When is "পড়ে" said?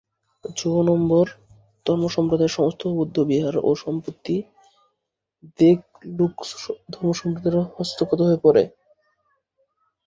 8.45-8.63